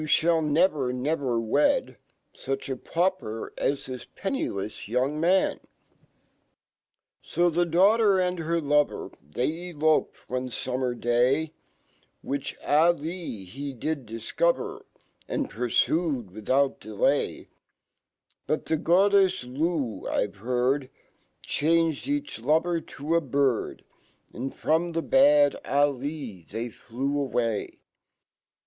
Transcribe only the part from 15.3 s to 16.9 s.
purfued without